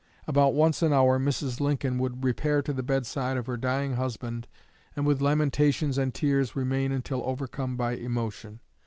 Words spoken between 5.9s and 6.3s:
and